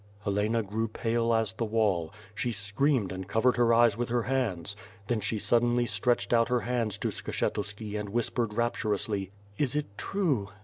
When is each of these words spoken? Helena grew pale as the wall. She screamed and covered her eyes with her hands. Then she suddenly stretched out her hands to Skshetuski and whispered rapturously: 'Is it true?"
Helena 0.23 0.63
grew 0.63 0.87
pale 0.87 1.31
as 1.31 1.53
the 1.53 1.63
wall. 1.63 2.11
She 2.33 2.51
screamed 2.51 3.11
and 3.11 3.27
covered 3.27 3.55
her 3.57 3.71
eyes 3.71 3.95
with 3.95 4.09
her 4.09 4.23
hands. 4.23 4.75
Then 5.05 5.19
she 5.19 5.37
suddenly 5.37 5.85
stretched 5.85 6.33
out 6.33 6.49
her 6.49 6.61
hands 6.61 6.97
to 6.97 7.09
Skshetuski 7.09 7.99
and 7.99 8.09
whispered 8.09 8.55
rapturously: 8.55 9.29
'Is 9.59 9.75
it 9.75 9.95
true?" 9.99 10.49